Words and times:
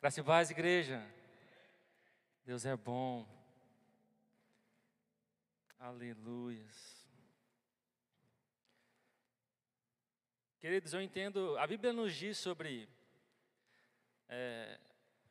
Graça 0.00 0.20
e 0.20 0.22
paz, 0.22 0.48
igreja. 0.48 1.04
Deus 2.44 2.64
é 2.64 2.76
bom. 2.76 3.26
Aleluias. 5.76 7.04
Queridos, 10.60 10.94
eu 10.94 11.02
entendo, 11.02 11.58
a 11.58 11.66
Bíblia 11.66 11.92
nos 11.92 12.14
diz 12.14 12.38
sobre, 12.38 12.88
é, 14.28 14.78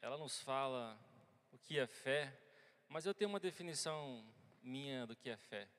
ela 0.01 0.17
nos 0.17 0.41
fala 0.41 0.99
o 1.53 1.57
que 1.57 1.79
é 1.79 1.87
fé, 1.87 2.37
mas 2.89 3.05
eu 3.05 3.13
tenho 3.13 3.29
uma 3.29 3.39
definição 3.39 4.21
minha 4.61 5.07
do 5.07 5.15
que 5.15 5.29
é 5.29 5.37
fé. 5.37 5.69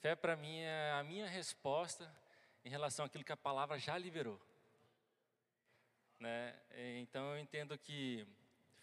Fé 0.00 0.14
para 0.14 0.36
mim 0.36 0.58
é 0.58 0.92
a 0.92 1.02
minha 1.02 1.26
resposta 1.26 2.14
em 2.62 2.68
relação 2.68 3.06
àquilo 3.06 3.24
que 3.24 3.32
a 3.32 3.38
palavra 3.38 3.78
já 3.78 3.96
liberou. 3.96 4.38
Né? 6.18 6.54
Então 6.98 7.32
eu 7.34 7.38
entendo 7.38 7.78
que 7.78 8.26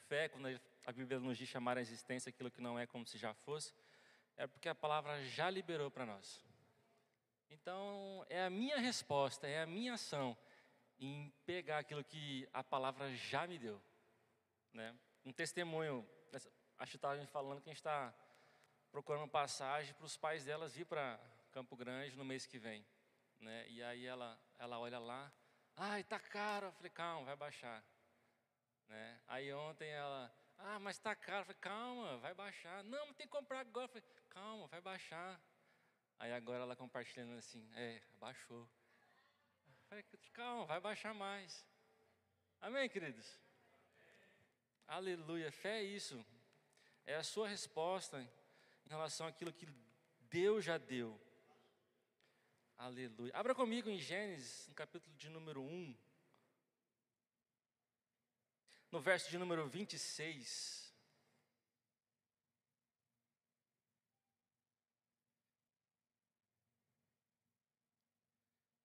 fé, 0.07 0.30
quando 0.30 0.48
a 0.85 0.91
Bíblia 0.91 1.20
nos 1.20 1.38
diz 1.38 1.49
chamar 1.49 1.77
a 1.77 1.81
existência 1.81 2.30
aquilo 2.30 2.52
que 2.52 2.62
não 2.62 2.77
é 2.77 2.85
como 2.85 3.05
se 3.05 3.17
já 3.17 3.34
fosse, 3.34 3.73
é 4.38 4.48
porque 4.48 4.70
a 4.70 4.76
palavra 4.76 5.23
já 5.26 5.49
liberou 5.49 5.90
para 5.90 6.05
nós. 6.05 6.43
Então 7.49 8.26
é 8.29 8.43
a 8.43 8.49
minha 8.49 8.77
resposta, 8.77 9.48
é 9.48 9.62
a 9.62 9.66
minha 9.66 9.93
ação 9.93 10.38
em 10.99 11.31
pegar 11.45 11.79
aquilo 11.79 12.03
que 12.03 12.48
a 12.53 12.63
palavra 12.63 13.13
já 13.16 13.45
me 13.48 13.57
deu. 13.57 13.81
Né? 14.73 14.95
Um 15.26 15.31
testemunho, 15.31 16.07
acho 16.77 16.91
que 16.91 16.98
estava 16.98 17.26
falando 17.27 17.62
que 17.62 17.70
a 17.70 17.73
gente 17.73 17.79
está 17.79 18.13
procurando 18.91 19.27
passagem 19.27 19.93
para 19.93 20.05
os 20.05 20.15
pais 20.15 20.45
delas 20.45 20.77
ir 20.77 20.85
para 20.85 21.20
Campo 21.52 21.76
Grande 21.76 22.15
no 22.15 22.23
mês 22.23 22.45
que 22.45 22.57
vem. 22.57 22.85
Né? 23.40 23.65
E 23.70 23.84
aí 23.84 24.05
ela, 24.05 24.40
ela 24.57 24.79
olha 24.79 24.99
lá, 24.99 25.31
ai, 25.77 26.03
tá 26.03 26.20
caro. 26.20 26.67
Eu 26.67 26.71
falei, 26.71 26.89
calma, 26.89 27.25
vai 27.25 27.35
baixar. 27.35 27.84
Né? 28.88 29.21
Aí 29.27 29.53
ontem 29.53 29.89
ela, 29.89 30.34
ah, 30.57 30.79
mas 30.79 30.98
tá 30.98 31.15
caro. 31.15 31.41
Eu 31.41 31.45
falei, 31.45 31.61
calma, 31.61 32.17
vai 32.17 32.34
baixar. 32.34 32.84
Não, 32.84 33.13
tem 33.13 33.26
que 33.27 33.32
comprar 33.32 33.59
agora. 33.59 33.85
Eu 33.85 33.90
falei, 33.90 34.04
calma, 34.29 34.67
vai 34.67 34.82
baixar. 34.82 35.40
Aí 36.20 36.34
agora 36.34 36.63
ela 36.63 36.76
compartilhando 36.76 37.37
assim, 37.37 37.70
é, 37.76 38.01
baixou. 38.20 38.67
Eu 39.67 40.04
falei, 40.04 40.04
calma, 40.34 40.65
vai 40.65 40.79
baixar 40.79 41.13
mais. 41.13 41.65
Amém, 42.62 42.89
queridos? 42.89 43.39
Aleluia, 44.87 45.51
fé 45.51 45.79
é 45.79 45.84
isso. 45.84 46.26
É 47.05 47.15
a 47.15 47.23
sua 47.23 47.48
resposta 47.48 48.20
em 48.85 48.89
relação 48.89 49.27
àquilo 49.27 49.54
que 49.54 49.67
Deus 50.29 50.63
já 50.63 50.77
deu. 50.77 51.20
Aleluia. 52.77 53.31
Abra 53.34 53.55
comigo 53.55 53.90
em 53.90 53.98
Gênesis, 53.98 54.68
no 54.68 54.76
capítulo 54.76 55.15
de 55.15 55.29
número 55.29 55.62
1. 55.62 55.98
No 58.91 58.99
verso 58.99 59.29
de 59.29 59.37
número 59.37 59.67
26. 59.67 60.85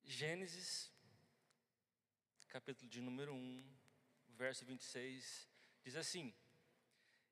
Gênesis, 0.05 0.93
capítulo 2.49 2.91
de 2.91 3.01
número 3.01 3.33
1, 3.33 3.79
verso 4.29 4.65
26, 4.67 5.49
diz 5.83 5.97
assim: 5.97 6.35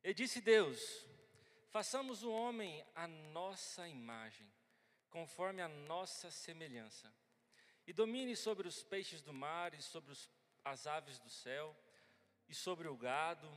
E 0.03 0.15
disse 0.15 0.41
Deus: 0.41 0.81
Façamos 1.70 2.22
o 2.22 2.31
homem 2.31 2.83
à 2.95 3.06
nossa 3.06 3.87
imagem, 3.87 4.50
conforme 5.11 5.62
a 5.62 5.69
nossa 5.69 6.31
semelhança, 6.31 7.12
e 7.87 7.92
domine 7.92 8.37
sobre 8.37 8.69
os 8.69 8.83
peixes 8.83 9.23
do 9.23 9.33
mar, 9.33 9.73
e 9.75 9.83
sobre 9.83 10.12
os, 10.12 10.28
as 10.65 10.87
aves 10.87 11.19
do 11.19 11.31
céu, 11.31 11.75
e 12.48 12.55
sobre 12.55 12.89
o 12.89 12.97
gado, 12.97 13.50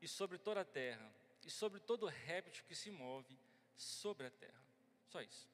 e 0.00 0.08
sobre 0.08 0.38
toda 0.38 0.60
a 0.62 0.64
terra, 0.64 1.14
e 1.44 1.50
sobre 1.50 1.80
todo 1.80 2.06
réptil 2.06 2.64
que 2.64 2.74
se 2.74 2.90
move 2.90 3.38
sobre 3.76 4.26
a 4.26 4.30
terra. 4.30 4.64
Só 5.08 5.20
isso. 5.20 5.48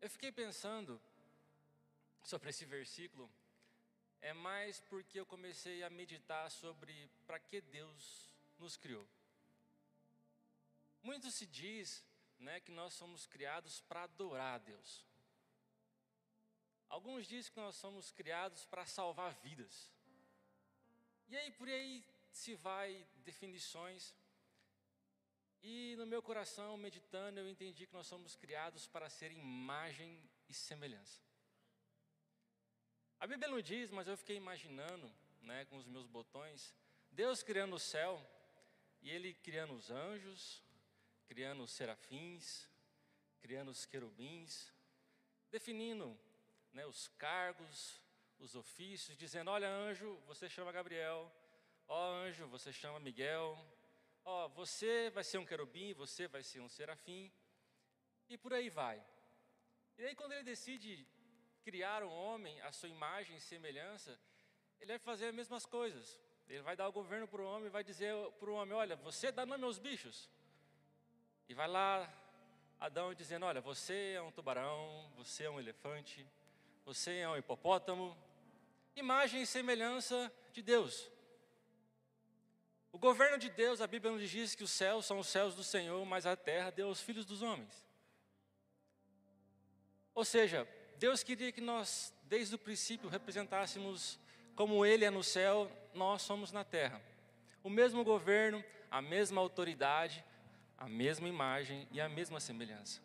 Eu 0.00 0.08
fiquei 0.08 0.32
pensando 0.32 1.00
sobre 2.22 2.50
esse 2.50 2.64
versículo, 2.64 3.30
é 4.20 4.32
mais 4.32 4.80
porque 4.80 5.20
eu 5.20 5.26
comecei 5.26 5.82
a 5.82 5.90
meditar 5.90 6.50
sobre 6.50 7.10
para 7.26 7.38
que 7.38 7.60
Deus 7.60 8.28
nos 8.58 8.76
criou. 8.76 9.06
Muito 11.02 11.30
se 11.30 11.46
diz 11.46 12.04
né, 12.38 12.60
que 12.60 12.70
nós 12.70 12.94
somos 12.94 13.26
criados 13.26 13.80
para 13.80 14.04
adorar 14.04 14.54
a 14.54 14.58
Deus. 14.58 15.04
Alguns 16.88 17.26
dizem 17.26 17.52
que 17.52 17.60
nós 17.60 17.76
somos 17.76 18.10
criados 18.12 18.64
para 18.64 18.86
salvar 18.86 19.34
vidas. 19.34 19.90
E 21.28 21.36
aí, 21.36 21.50
por 21.50 21.68
aí 21.68 22.04
se 22.32 22.54
vai 22.54 23.06
definições. 23.16 24.14
E 25.62 25.94
no 25.96 26.06
meu 26.06 26.22
coração, 26.22 26.76
meditando, 26.76 27.40
eu 27.40 27.48
entendi 27.48 27.86
que 27.86 27.92
nós 27.92 28.06
somos 28.06 28.36
criados 28.36 28.86
para 28.86 29.10
ser 29.10 29.32
imagem 29.32 30.22
e 30.48 30.54
semelhança. 30.54 31.20
A 33.20 33.26
Bíblia 33.26 33.48
não 33.48 33.60
diz, 33.60 33.90
mas 33.90 34.06
eu 34.06 34.16
fiquei 34.16 34.36
imaginando, 34.36 35.12
né, 35.42 35.64
com 35.66 35.76
os 35.76 35.86
meus 35.86 36.06
botões, 36.06 36.72
Deus 37.10 37.42
criando 37.42 37.74
o 37.74 37.80
céu 37.80 38.24
e 39.02 39.10
Ele 39.10 39.34
criando 39.34 39.74
os 39.74 39.90
anjos, 39.90 40.62
criando 41.28 41.62
os 41.62 41.70
serafins, 41.70 42.68
criando 43.40 43.70
os 43.70 43.84
querubins, 43.84 44.72
definindo 45.50 46.18
né, 46.72 46.86
os 46.86 47.08
cargos, 47.18 48.00
os 48.38 48.54
ofícios, 48.54 49.16
dizendo: 49.16 49.50
olha, 49.50 49.68
anjo, 49.68 50.16
você 50.26 50.48
chama 50.48 50.72
Gabriel, 50.72 51.30
ó 51.86 52.12
anjo, 52.14 52.46
você 52.48 52.72
chama 52.72 52.98
Miguel, 52.98 53.56
ó, 54.24 54.48
você 54.48 55.10
vai 55.10 55.22
ser 55.22 55.38
um 55.38 55.46
querubim, 55.46 55.92
você 55.92 56.26
vai 56.26 56.42
ser 56.42 56.60
um 56.60 56.68
serafim, 56.68 57.30
e 58.28 58.36
por 58.36 58.52
aí 58.52 58.68
vai. 58.70 59.04
E 59.98 60.04
aí, 60.04 60.14
quando 60.14 60.32
ele 60.32 60.44
decide 60.44 61.06
criar 61.62 62.02
um 62.02 62.10
homem 62.10 62.60
à 62.62 62.72
sua 62.72 62.88
imagem 62.88 63.36
e 63.36 63.40
semelhança, 63.40 64.18
ele 64.80 64.92
vai 64.92 64.98
fazer 64.98 65.26
as 65.26 65.34
mesmas 65.34 65.66
coisas. 65.66 66.18
Ele 66.48 66.62
vai 66.62 66.74
dar 66.74 66.88
o 66.88 66.92
governo 66.92 67.28
para 67.28 67.42
o 67.42 67.44
homem, 67.44 67.68
vai 67.68 67.84
dizer 67.84 68.14
para 68.38 68.50
o 68.50 68.54
homem: 68.54 68.74
olha, 68.74 68.96
você 68.96 69.30
dá 69.30 69.44
nome 69.44 69.64
aos 69.64 69.78
bichos. 69.78 70.30
E 71.48 71.54
vai 71.54 71.66
lá 71.66 72.06
Adão 72.78 73.14
dizendo: 73.14 73.46
Olha, 73.46 73.60
você 73.60 74.12
é 74.16 74.20
um 74.20 74.30
tubarão, 74.30 75.10
você 75.16 75.44
é 75.44 75.50
um 75.50 75.58
elefante, 75.58 76.26
você 76.84 77.18
é 77.18 77.28
um 77.28 77.36
hipopótamo. 77.36 78.14
Imagem 78.94 79.40
e 79.40 79.46
semelhança 79.46 80.30
de 80.52 80.62
Deus. 80.62 81.10
O 82.92 82.98
governo 82.98 83.38
de 83.38 83.48
Deus, 83.48 83.80
a 83.80 83.86
Bíblia 83.86 84.12
nos 84.12 84.28
diz 84.28 84.54
que 84.54 84.62
os 84.62 84.70
céus 84.70 85.06
são 85.06 85.18
os 85.18 85.28
céus 85.28 85.54
do 85.54 85.64
Senhor, 85.64 86.04
mas 86.04 86.26
a 86.26 86.36
terra 86.36 86.70
deu 86.70 86.88
aos 86.88 87.00
filhos 87.00 87.24
dos 87.24 87.40
homens. 87.40 87.82
Ou 90.14 90.24
seja, 90.24 90.68
Deus 90.96 91.22
queria 91.22 91.52
que 91.52 91.60
nós, 91.60 92.12
desde 92.24 92.54
o 92.54 92.58
princípio, 92.58 93.08
representássemos 93.08 94.18
como 94.54 94.84
Ele 94.84 95.04
é 95.04 95.10
no 95.10 95.22
céu, 95.22 95.70
nós 95.94 96.22
somos 96.22 96.52
na 96.52 96.64
terra. 96.64 97.00
O 97.62 97.70
mesmo 97.70 98.04
governo, 98.04 98.62
a 98.90 99.00
mesma 99.00 99.40
autoridade, 99.40 100.24
a 100.78 100.88
mesma 100.88 101.28
imagem 101.28 101.88
e 101.90 102.00
a 102.00 102.08
mesma 102.08 102.38
semelhança. 102.38 103.02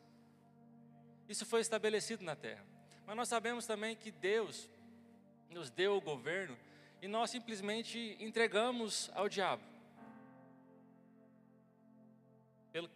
Isso 1.28 1.46
foi 1.46 1.62
estabelecido 1.62 2.24
na 2.24 2.36
terra. 2.36 2.64
Mas 3.06 3.16
nós 3.16 3.28
sabemos 3.28 3.66
também 3.66 3.96
que 3.96 4.12
Deus 4.12 4.70
nos 5.50 5.70
deu 5.70 5.98
o 5.98 6.02
governo 6.02 6.58
e 7.02 7.08
nós 7.08 7.32
simplesmente 7.32 8.16
entregamos 8.20 9.10
ao 9.14 9.28
diabo. 9.28 9.64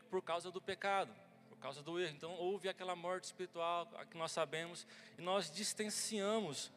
por 0.09 0.23
causa 0.23 0.49
do 0.49 0.59
pecado, 0.59 1.13
por 1.49 1.57
causa 1.59 1.83
do 1.83 1.99
erro. 1.99 2.15
Então 2.15 2.33
houve 2.33 2.67
aquela 2.67 2.95
morte 2.95 3.25
espiritual 3.25 3.85
que 4.09 4.17
nós 4.17 4.31
sabemos 4.31 4.88
e 5.17 5.21
nós 5.21 5.51
distanciamos 5.51 6.71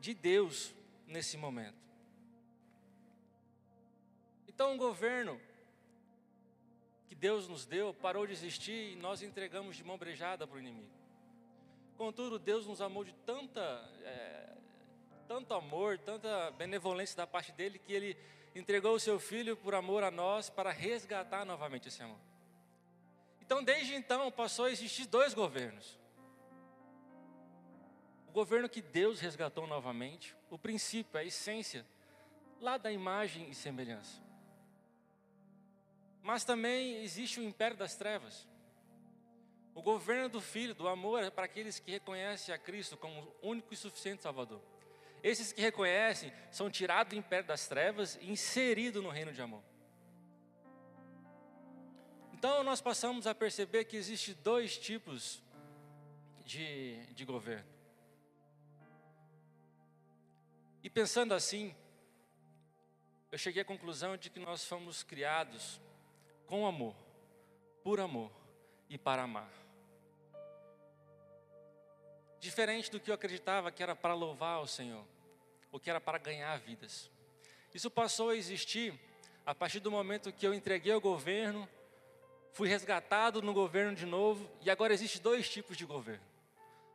de 0.00 0.14
Deus 0.14 0.74
nesse 1.06 1.36
momento. 1.36 1.76
Então 4.46 4.74
o 4.74 4.78
governo 4.78 5.38
que 7.08 7.14
Deus 7.14 7.48
nos 7.48 7.64
deu 7.64 7.94
parou 7.94 8.26
de 8.26 8.32
existir 8.32 8.92
e 8.92 8.96
nós 8.96 9.22
entregamos 9.22 9.76
de 9.76 9.82
mão 9.82 9.96
brejada 9.96 10.46
para 10.46 10.56
o 10.56 10.60
inimigo. 10.60 10.90
Contudo, 11.96 12.38
Deus 12.38 12.66
nos 12.66 12.80
amou 12.80 13.02
de 13.02 13.12
tanta, 13.26 13.60
é, 14.04 14.52
tanto 15.26 15.54
amor, 15.54 15.98
tanta 15.98 16.50
benevolência 16.52 17.16
da 17.16 17.26
parte 17.26 17.50
dele, 17.50 17.78
que 17.78 17.92
ele 17.92 18.16
entregou 18.54 18.94
o 18.94 19.00
seu 19.00 19.18
filho 19.18 19.56
por 19.56 19.74
amor 19.74 20.04
a 20.04 20.10
nós 20.10 20.50
para 20.50 20.70
resgatar 20.70 21.44
novamente 21.44 21.88
esse 21.88 22.02
amor. 22.02 22.18
Então, 23.40 23.64
desde 23.64 23.94
então, 23.94 24.30
passou 24.30 24.66
a 24.66 24.70
existir 24.70 25.06
dois 25.06 25.32
governos. 25.32 25.98
O 28.28 28.32
governo 28.32 28.68
que 28.68 28.82
Deus 28.82 29.20
resgatou 29.20 29.66
novamente, 29.66 30.36
o 30.50 30.58
princípio, 30.58 31.18
a 31.18 31.24
essência, 31.24 31.84
lá 32.60 32.76
da 32.76 32.92
imagem 32.92 33.48
e 33.48 33.54
semelhança. 33.54 34.27
Mas 36.22 36.44
também 36.44 37.02
existe 37.02 37.40
o 37.40 37.42
império 37.42 37.76
das 37.76 37.94
trevas. 37.94 38.46
O 39.74 39.82
governo 39.82 40.28
do 40.28 40.40
Filho, 40.40 40.74
do 40.74 40.88
amor, 40.88 41.22
é 41.22 41.30
para 41.30 41.44
aqueles 41.44 41.78
que 41.78 41.90
reconhecem 41.92 42.54
a 42.54 42.58
Cristo 42.58 42.96
como 42.96 43.32
o 43.40 43.48
único 43.48 43.72
e 43.72 43.76
suficiente 43.76 44.22
Salvador. 44.22 44.60
Esses 45.22 45.52
que 45.52 45.60
reconhecem 45.60 46.32
são 46.50 46.70
tirados 46.70 47.12
do 47.12 47.18
império 47.18 47.46
das 47.46 47.66
trevas 47.68 48.16
e 48.20 48.30
inseridos 48.30 49.02
no 49.02 49.08
reino 49.08 49.32
de 49.32 49.40
amor. 49.40 49.62
Então 52.32 52.62
nós 52.62 52.80
passamos 52.80 53.26
a 53.26 53.34
perceber 53.34 53.84
que 53.84 53.96
existe 53.96 54.32
dois 54.34 54.78
tipos 54.78 55.42
de, 56.44 57.04
de 57.14 57.24
governo. 57.24 57.68
E 60.82 60.88
pensando 60.88 61.34
assim, 61.34 61.74
eu 63.30 63.38
cheguei 63.38 63.62
à 63.62 63.64
conclusão 63.64 64.16
de 64.16 64.30
que 64.30 64.38
nós 64.38 64.64
fomos 64.64 65.02
criados 65.02 65.80
com 66.48 66.66
amor, 66.66 66.96
por 67.84 68.00
amor 68.00 68.32
e 68.88 68.96
para 68.98 69.22
amar. 69.22 69.52
Diferente 72.40 72.90
do 72.90 72.98
que 72.98 73.10
eu 73.10 73.14
acreditava 73.14 73.70
que 73.70 73.82
era 73.82 73.94
para 73.94 74.14
louvar 74.14 74.60
o 74.60 74.66
Senhor, 74.66 75.04
ou 75.70 75.78
que 75.78 75.90
era 75.90 76.00
para 76.00 76.18
ganhar 76.18 76.58
vidas. 76.58 77.10
Isso 77.74 77.90
passou 77.90 78.30
a 78.30 78.36
existir 78.36 78.98
a 79.44 79.54
partir 79.54 79.80
do 79.80 79.90
momento 79.90 80.32
que 80.32 80.46
eu 80.46 80.54
entreguei 80.54 80.92
o 80.94 81.00
governo, 81.00 81.68
fui 82.52 82.68
resgatado 82.68 83.42
no 83.42 83.52
governo 83.52 83.94
de 83.94 84.06
novo, 84.06 84.48
e 84.62 84.70
agora 84.70 84.94
existe 84.94 85.20
dois 85.20 85.48
tipos 85.48 85.76
de 85.76 85.84
governo. 85.84 86.24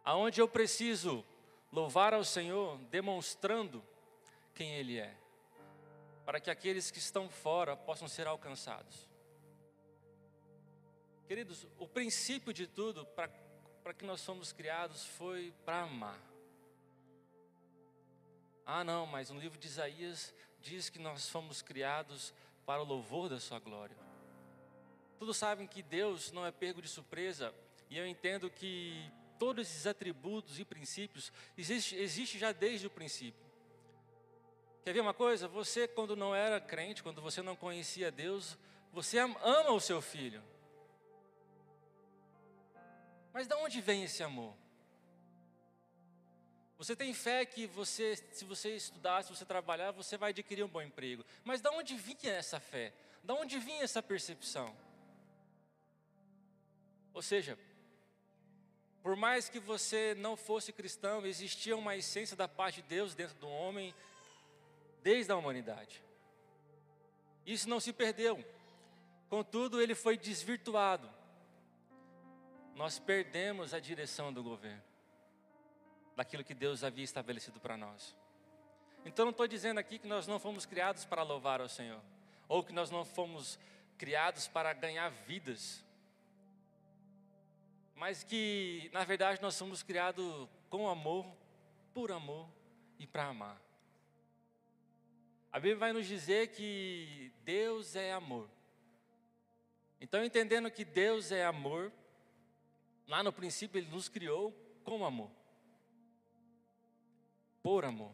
Aonde 0.03 0.41
eu 0.41 0.47
preciso 0.47 1.23
louvar 1.71 2.13
ao 2.13 2.23
Senhor 2.23 2.77
demonstrando 2.89 3.83
quem 4.55 4.75
Ele 4.75 5.00
é, 5.00 5.13
para 6.25 6.39
que 6.39 6.50
aqueles 6.50 6.89
que 6.89 7.00
estão 7.00 7.29
fora 7.29 7.75
possam 7.75 8.07
ser 8.07 8.27
alcançados. 8.27 9.12
Queridos, 11.33 11.65
o 11.80 11.88
princípio 11.88 12.53
de 12.53 12.68
tudo 12.68 13.07
para 13.07 13.91
que 13.95 14.06
nós 14.06 14.24
fomos 14.24 14.53
criados 14.53 15.03
foi 15.03 15.51
para 15.65 15.81
amar. 15.81 16.21
Ah, 18.63 18.83
não, 18.83 19.07
mas 19.07 19.31
no 19.31 19.39
livro 19.39 19.57
de 19.57 19.65
Isaías 19.65 20.31
diz 20.62 20.91
que 20.91 21.00
nós 21.00 21.27
fomos 21.27 21.63
criados 21.63 22.35
para 22.68 22.83
o 22.83 22.85
louvor 22.85 23.30
da 23.30 23.39
Sua 23.39 23.57
glória. 23.57 23.97
Todos 25.18 25.35
sabem 25.35 25.65
que 25.65 25.81
Deus 25.81 26.31
não 26.31 26.45
é 26.45 26.51
pego 26.51 26.83
de 26.83 26.88
surpresa, 26.88 27.51
e 27.89 27.97
eu 27.97 28.06
entendo 28.06 28.47
que 28.51 29.12
todos 29.39 29.68
esses 29.68 29.88
atributos 29.88 30.59
e 30.59 30.63
princípios 30.63 31.33
existem 31.57 31.97
existe 31.97 32.38
já 32.38 32.51
desde 32.51 32.86
o 32.86 32.91
princípio. 32.91 33.44
Quer 34.83 34.94
ver 34.94 35.00
uma 35.00 35.15
coisa? 35.15 35.47
Você, 35.47 35.88
quando 35.88 36.15
não 36.15 36.36
era 36.36 36.62
crente, 36.62 37.01
quando 37.01 37.24
você 37.24 37.41
não 37.41 37.56
conhecia 37.56 38.12
Deus, 38.12 38.56
você 38.91 39.18
ama 39.18 39.71
o 39.71 39.79
seu 39.79 40.00
filho. 40.00 40.52
Mas 43.33 43.47
de 43.47 43.56
onde 43.56 43.81
vem 43.81 44.03
esse 44.03 44.21
amor? 44.21 44.56
Você 46.77 46.95
tem 46.95 47.13
fé 47.13 47.45
que 47.45 47.65
você, 47.65 48.15
se 48.31 48.45
você 48.45 48.75
estudar, 48.75 49.24
se 49.24 49.35
você 49.35 49.44
trabalhar, 49.44 49.91
você 49.91 50.18
vai 50.18 50.30
adquirir 50.30 50.63
um 50.63 50.68
bom 50.68 50.81
emprego. 50.81 51.25
Mas 51.44 51.59
de 51.59 51.69
onde 51.69 51.95
vinha 51.95 52.31
essa 52.33 52.59
fé? 52.59 52.94
De 53.24 53.33
onde 53.33 53.57
vinha 53.57 53.83
essa 53.83 54.03
percepção? 54.03 54.75
Ou 57.13 57.21
seja, 57.21 57.57
por 59.01 59.15
mais 59.15 59.50
que 59.50 59.59
você 59.59 60.13
não 60.15 60.38
fosse 60.38 60.71
cristão, 60.71 61.25
existia 61.25 61.75
uma 61.75 61.95
essência 61.95 62.38
da 62.38 62.47
paz 62.47 62.75
de 62.75 62.81
Deus 62.83 63.15
dentro 63.15 63.36
do 63.38 63.47
homem 63.47 63.95
desde 65.01 65.31
a 65.31 65.36
humanidade. 65.36 66.03
Isso 67.45 67.68
não 67.68 67.79
se 67.79 67.91
perdeu. 67.91 68.44
Contudo, 69.27 69.81
ele 69.81 69.95
foi 69.95 70.18
desvirtuado 70.18 71.09
nós 72.75 72.99
perdemos 72.99 73.73
a 73.73 73.79
direção 73.79 74.33
do 74.33 74.43
governo, 74.43 74.81
daquilo 76.15 76.43
que 76.43 76.53
Deus 76.53 76.83
havia 76.83 77.03
estabelecido 77.03 77.59
para 77.59 77.77
nós. 77.77 78.15
Então 79.05 79.25
não 79.25 79.31
estou 79.31 79.47
dizendo 79.47 79.79
aqui 79.79 79.99
que 79.99 80.07
nós 80.07 80.27
não 80.27 80.39
fomos 80.39 80.65
criados 80.65 81.05
para 81.05 81.23
louvar 81.23 81.61
ao 81.61 81.69
Senhor, 81.69 82.01
ou 82.47 82.63
que 82.63 82.73
nós 82.73 82.89
não 82.89 83.03
fomos 83.03 83.59
criados 83.97 84.47
para 84.47 84.73
ganhar 84.73 85.09
vidas, 85.09 85.83
mas 87.95 88.23
que 88.23 88.89
na 88.91 89.03
verdade 89.03 89.41
nós 89.41 89.55
somos 89.55 89.83
criados 89.83 90.47
com 90.69 90.87
amor, 90.87 91.25
por 91.93 92.11
amor 92.11 92.49
e 92.97 93.05
para 93.05 93.25
amar. 93.25 93.61
A 95.51 95.59
Bíblia 95.59 95.77
vai 95.77 95.93
nos 95.93 96.07
dizer 96.07 96.47
que 96.47 97.31
Deus 97.43 97.95
é 97.95 98.11
amor. 98.11 98.49
Então, 100.01 100.25
entendendo 100.25 100.71
que 100.71 100.83
Deus 100.83 101.31
é 101.31 101.45
amor, 101.45 101.93
Lá 103.07 103.23
no 103.23 103.33
princípio 103.33 103.77
ele 103.77 103.89
nos 103.89 104.07
criou 104.07 104.51
com 104.83 105.05
amor. 105.05 105.31
Por 107.61 107.85
amor. 107.85 108.13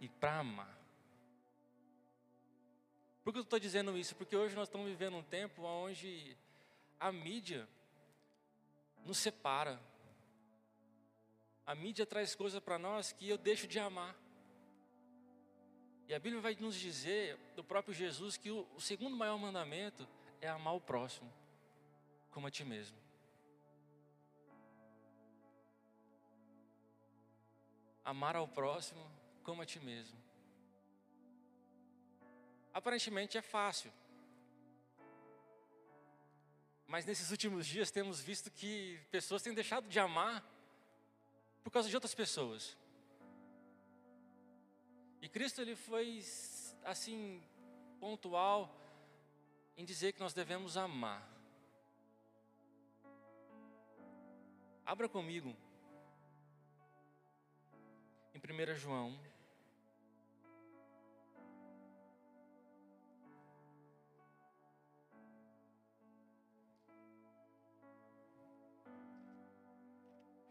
E 0.00 0.08
para 0.08 0.38
amar. 0.40 0.78
Por 3.22 3.32
que 3.32 3.38
eu 3.38 3.42
estou 3.42 3.58
dizendo 3.58 3.96
isso? 3.96 4.16
Porque 4.16 4.36
hoje 4.36 4.54
nós 4.54 4.68
estamos 4.68 4.88
vivendo 4.88 5.16
um 5.16 5.22
tempo 5.22 5.62
onde 5.62 6.36
a 6.98 7.12
mídia 7.12 7.68
nos 9.04 9.18
separa. 9.18 9.80
A 11.66 11.74
mídia 11.74 12.06
traz 12.06 12.34
coisas 12.34 12.60
para 12.60 12.78
nós 12.78 13.12
que 13.12 13.28
eu 13.28 13.38
deixo 13.38 13.66
de 13.66 13.78
amar. 13.78 14.16
E 16.08 16.14
a 16.14 16.18
Bíblia 16.18 16.42
vai 16.42 16.56
nos 16.56 16.74
dizer, 16.74 17.38
do 17.54 17.62
próprio 17.62 17.94
Jesus, 17.94 18.36
que 18.36 18.50
o, 18.50 18.66
segundo 18.80 19.16
maior 19.16 19.38
mandamento 19.38 20.08
é 20.40 20.48
amar 20.48 20.74
o 20.74 20.80
próximo, 20.80 21.32
como 22.32 22.48
a 22.48 22.50
ti 22.50 22.64
mesmo. 22.64 22.98
Amar 28.10 28.34
ao 28.34 28.48
próximo 28.48 29.04
como 29.44 29.62
a 29.62 29.66
ti 29.66 29.78
mesmo. 29.78 30.18
Aparentemente 32.74 33.38
é 33.38 33.42
fácil. 33.42 33.92
Mas 36.88 37.06
nesses 37.06 37.30
últimos 37.30 37.64
dias 37.66 37.90
temos 37.92 38.20
visto 38.20 38.50
que 38.50 38.98
pessoas 39.12 39.42
têm 39.42 39.54
deixado 39.54 39.88
de 39.88 39.98
amar 40.00 40.44
por 41.62 41.70
causa 41.70 41.88
de 41.88 41.94
outras 41.94 42.14
pessoas. 42.14 42.76
E 45.22 45.28
Cristo 45.28 45.60
ele 45.60 45.76
foi 45.76 46.20
assim 46.84 47.40
pontual 48.00 48.76
em 49.76 49.84
dizer 49.84 50.12
que 50.12 50.20
nós 50.20 50.34
devemos 50.34 50.76
amar. 50.76 51.22
Abra 54.84 55.08
comigo 55.08 55.54
em 58.48 58.72
1 58.72 58.74
João. 58.76 59.18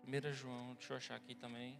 Primeira 0.02 0.32
João, 0.32 0.74
deixa 0.76 0.94
eu 0.94 0.98
achar 0.98 1.16
aqui 1.16 1.34
também. 1.36 1.80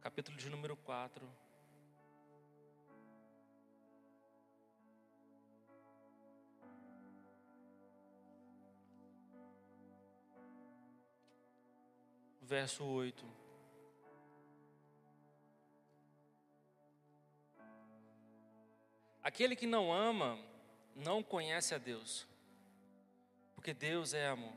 Capítulo 0.00 0.36
de 0.36 0.48
número 0.48 0.76
4. 0.76 1.26
Verso 12.44 12.84
8. 12.84 13.24
Aquele 19.22 19.56
que 19.56 19.66
não 19.66 19.92
ama, 19.92 20.38
não 20.94 21.22
conhece 21.22 21.74
a 21.74 21.78
Deus, 21.78 22.28
porque 23.54 23.72
Deus 23.72 24.12
é 24.12 24.28
amor. 24.28 24.52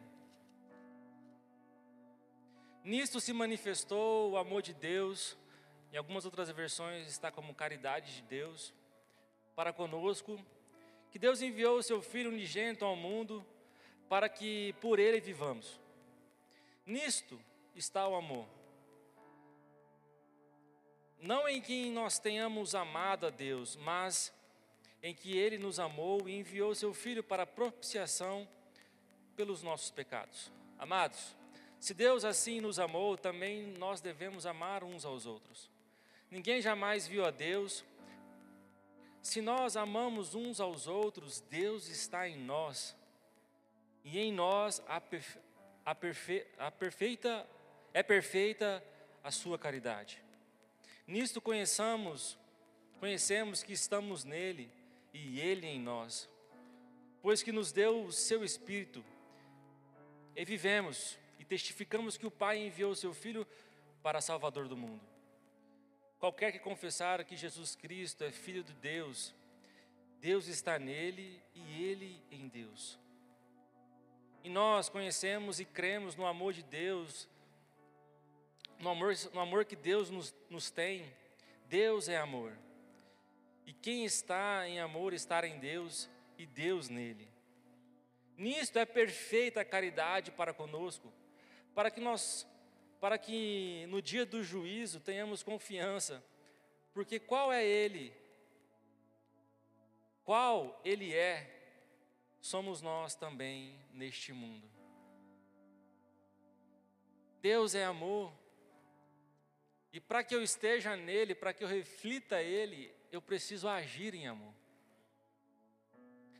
Nisto 2.83 3.21
se 3.21 3.31
manifestou 3.31 4.31
o 4.31 4.37
amor 4.37 4.61
de 4.61 4.73
Deus, 4.73 5.37
em 5.91 5.97
algumas 5.97 6.25
outras 6.25 6.49
versões 6.51 7.07
está 7.07 7.31
como 7.31 7.55
caridade 7.55 8.15
de 8.15 8.21
Deus, 8.23 8.73
para 9.55 9.71
conosco, 9.71 10.37
que 11.09 11.17
Deus 11.17 11.41
enviou 11.41 11.77
o 11.77 11.83
seu 11.83 12.01
Filho 12.01 12.29
unigênito 12.29 12.83
ao 12.83 12.95
mundo, 12.95 13.45
para 14.09 14.27
que 14.27 14.73
por 14.81 14.99
ele 14.99 15.21
vivamos. 15.21 15.79
Nisto 16.85 17.39
está 17.79 18.07
o 18.07 18.15
amor. 18.15 18.47
Não 21.19 21.47
em 21.47 21.61
que 21.61 21.89
nós 21.89 22.19
tenhamos 22.19 22.75
amado 22.75 23.25
a 23.25 23.29
Deus, 23.29 23.75
mas 23.75 24.33
em 25.01 25.13
que 25.13 25.37
Ele 25.37 25.57
nos 25.57 25.79
amou 25.79 26.27
e 26.27 26.37
enviou 26.37 26.75
seu 26.75 26.93
Filho 26.93 27.23
para 27.23 27.45
propiciação 27.45 28.47
pelos 29.35 29.63
nossos 29.63 29.89
pecados. 29.89 30.51
Amados, 30.77 31.35
se 31.79 31.93
Deus 31.93 32.25
assim 32.25 32.59
nos 32.59 32.79
amou, 32.79 33.17
também 33.17 33.67
nós 33.77 34.01
devemos 34.01 34.45
amar 34.45 34.83
uns 34.83 35.05
aos 35.05 35.25
outros. 35.25 35.69
Ninguém 36.29 36.61
jamais 36.61 37.07
viu 37.07 37.25
a 37.25 37.31
Deus. 37.31 37.85
Se 39.21 39.41
nós 39.41 39.75
amamos 39.75 40.35
uns 40.35 40.59
aos 40.59 40.87
outros, 40.87 41.41
Deus 41.41 41.87
está 41.87 42.27
em 42.27 42.37
nós, 42.37 42.95
e 44.03 44.19
em 44.19 44.31
nós 44.31 44.81
a, 44.87 45.01
perfe 45.01 45.39
a, 45.85 45.93
perfe 45.93 46.47
a 46.57 46.71
perfeita 46.71 47.47
é 47.97 48.03
perfeita 48.03 48.83
a 49.23 49.31
sua 49.31 49.57
caridade. 49.57 50.21
Nisto 51.07 51.41
conheçamos, 51.41 52.37
conhecemos 52.99 53.63
que 53.63 53.73
estamos 53.73 54.23
nele 54.23 54.71
e 55.11 55.39
ele 55.39 55.65
em 55.65 55.79
nós, 55.79 56.29
pois 57.23 57.41
que 57.41 57.51
nos 57.51 57.71
deu 57.71 58.03
o 58.03 58.11
seu 58.11 58.43
espírito 58.43 59.03
e 60.35 60.45
vivemos 60.45 61.17
e 61.39 61.43
testificamos 61.43 62.17
que 62.17 62.27
o 62.27 62.29
Pai 62.29 62.59
enviou 62.59 62.91
o 62.91 62.95
seu 62.95 63.15
filho 63.15 63.47
para 64.03 64.21
Salvador 64.21 64.67
do 64.67 64.77
mundo. 64.77 65.01
Qualquer 66.19 66.51
que 66.51 66.59
confessar 66.59 67.25
que 67.25 67.35
Jesus 67.35 67.75
Cristo 67.75 68.23
é 68.23 68.29
filho 68.29 68.63
de 68.63 68.73
Deus, 68.75 69.33
Deus 70.21 70.45
está 70.45 70.77
nele 70.77 71.41
e 71.55 71.83
ele 71.83 72.21
em 72.29 72.47
Deus. 72.47 72.99
E 74.43 74.49
nós 74.51 74.87
conhecemos 74.87 75.59
e 75.59 75.65
cremos 75.65 76.15
no 76.15 76.27
amor 76.27 76.53
de 76.53 76.61
Deus 76.61 77.27
no 78.79 78.89
amor, 78.89 79.13
no 79.33 79.39
amor 79.39 79.65
que 79.65 79.75
Deus 79.75 80.09
nos, 80.09 80.33
nos 80.49 80.69
tem, 80.69 81.11
Deus 81.65 82.07
é 82.07 82.17
amor. 82.17 82.57
E 83.65 83.73
quem 83.73 84.05
está 84.05 84.67
em 84.67 84.79
amor 84.79 85.13
está 85.13 85.45
em 85.45 85.59
Deus 85.59 86.09
e 86.37 86.45
Deus 86.45 86.89
nele. 86.89 87.27
Nisto 88.37 88.77
é 88.77 88.85
perfeita 88.85 89.61
a 89.61 89.65
caridade 89.65 90.31
para 90.31 90.53
conosco, 90.53 91.11
para 91.73 91.89
que 91.89 91.99
nós, 91.99 92.47
para 93.01 93.17
que 93.17 93.85
no 93.89 94.01
dia 94.01 94.25
do 94.25 94.43
juízo 94.43 94.99
tenhamos 94.99 95.41
confiança, 95.41 96.23
porque 96.93 97.19
qual 97.19 97.51
é 97.51 97.65
Ele? 97.65 98.13
Qual 100.23 100.79
Ele 100.85 101.13
é? 101.13 101.55
Somos 102.39 102.81
nós 102.81 103.15
também 103.15 103.77
neste 103.91 104.31
mundo. 104.31 104.69
Deus 107.41 107.75
é 107.75 107.83
amor, 107.83 108.31
e 109.97 109.99
para 109.99 110.23
que 110.23 110.35
eu 110.35 110.43
esteja 110.43 110.95
nele, 110.95 111.33
para 111.33 111.51
que 111.51 111.63
eu 111.63 111.67
reflita 111.67 112.39
ele, 112.39 112.95
eu 113.11 113.19
preciso 113.19 113.67
agir 113.67 114.13
em 114.13 114.27
amor. 114.27 114.53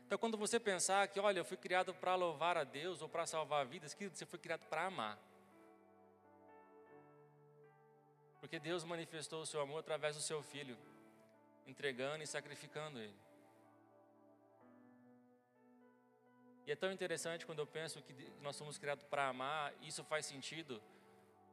Então, 0.06 0.16
quando 0.16 0.38
você 0.38 0.60
pensar 0.60 1.08
que, 1.08 1.18
olha, 1.18 1.40
eu 1.40 1.44
fui 1.44 1.56
criado 1.56 1.92
para 1.92 2.14
louvar 2.14 2.56
a 2.56 2.62
Deus 2.62 3.02
ou 3.02 3.08
para 3.08 3.26
salvar 3.26 3.66
vidas, 3.66 3.94
querido, 3.94 4.16
você 4.16 4.24
foi 4.24 4.38
criado 4.38 4.64
para 4.66 4.86
amar. 4.86 5.18
Porque 8.38 8.60
Deus 8.60 8.84
manifestou 8.84 9.42
o 9.42 9.46
seu 9.46 9.60
amor 9.60 9.80
através 9.80 10.14
do 10.14 10.22
seu 10.22 10.40
filho, 10.40 10.78
entregando 11.66 12.22
e 12.22 12.28
sacrificando 12.28 13.00
ele. 13.00 13.18
E 16.64 16.70
é 16.70 16.76
tão 16.76 16.92
interessante 16.92 17.44
quando 17.44 17.58
eu 17.58 17.66
penso 17.66 18.00
que 18.02 18.12
nós 18.40 18.54
somos 18.54 18.78
criados 18.78 19.02
para 19.06 19.26
amar, 19.26 19.74
isso 19.82 20.04
faz 20.04 20.26
sentido 20.26 20.80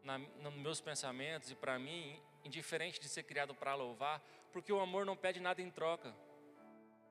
na, 0.05 0.17
nos 0.17 0.53
meus 0.53 0.79
pensamentos 0.79 1.51
e 1.51 1.55
para 1.55 1.77
mim, 1.77 2.21
indiferente 2.43 2.99
de 2.99 3.09
ser 3.09 3.23
criado 3.23 3.53
para 3.53 3.75
louvar, 3.75 4.21
porque 4.53 4.71
o 4.71 4.79
amor 4.79 5.05
não 5.05 5.17
pede 5.17 5.39
nada 5.39 5.61
em 5.61 5.69
troca. 5.69 6.15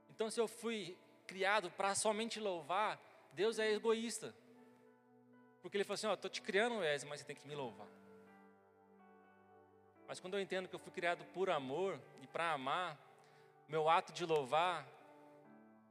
Então, 0.09 0.31
se 0.31 0.41
eu 0.41 0.47
fui 0.47 0.97
criado 1.27 1.71
para 1.71 1.95
somente 1.95 2.39
louvar, 2.39 2.99
Deus 3.33 3.59
é 3.59 3.71
egoísta. 3.73 4.35
Porque 5.61 5.77
Ele 5.77 5.85
falou 5.85 5.95
assim: 5.95 6.07
Ó, 6.07 6.15
estou 6.15 6.31
te 6.31 6.41
criando, 6.41 6.77
Wesley, 6.77 7.11
mas 7.11 7.21
você 7.21 7.27
tem 7.27 7.37
que 7.37 7.47
me 7.49 7.55
louvar. 7.55 7.89
Mas 10.07 10.21
quando 10.21 10.35
eu 10.35 10.41
entendo 10.41 10.69
que 10.69 10.75
eu 10.75 10.79
fui 10.79 10.93
criado 10.93 11.25
por 11.33 11.51
amor 11.51 12.01
e 12.23 12.27
para 12.27 12.53
amar, 12.53 12.99
meu 13.67 13.89
ato 13.89 14.13
de 14.13 14.25
louvar, 14.25 14.87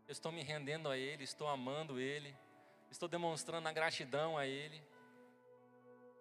eu 0.08 0.12
estou 0.12 0.32
me 0.32 0.44
rendendo 0.44 0.90
a 0.90 0.98
Ele, 0.98 1.24
estou 1.24 1.48
amando 1.48 2.00
Ele, 2.00 2.36
estou 2.90 3.10
demonstrando 3.10 3.68
a 3.68 3.74
gratidão 3.74 4.38
a 4.38 4.46
Ele. 4.46 4.82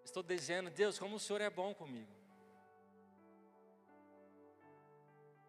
Estou 0.05 0.23
dizendo, 0.23 0.71
Deus, 0.71 0.99
como 0.99 1.17
o 1.17 1.21
Senhor 1.21 1.41
é 1.41 1.51
bom 1.51 1.75
comigo. 1.75 2.11